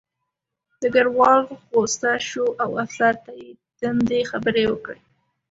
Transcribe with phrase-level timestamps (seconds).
[0.79, 1.41] ډګروال
[1.71, 5.01] غوسه شو او افسر ته یې تندې خبرې وکړې